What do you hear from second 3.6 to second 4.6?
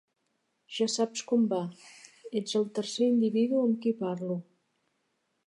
amb qui parlo.